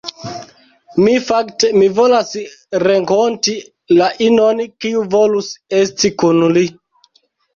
Mi, 1.01 1.11
fakte, 1.25 1.67
Mi 1.81 1.89
volas 1.97 2.31
renkonti 2.85 3.53
la 3.99 4.07
inon 4.29 4.63
kiu 4.85 5.03
volus 5.11 5.51
esti 5.81 6.11
kun 6.23 6.41
li 6.57 6.65